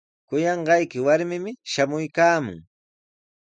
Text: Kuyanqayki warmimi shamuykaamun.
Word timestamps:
Kuyanqayki 0.27 0.99
warmimi 1.05 1.51
shamuykaamun. 1.71 2.59